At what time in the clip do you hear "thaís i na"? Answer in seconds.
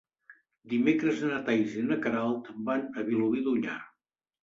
1.51-1.99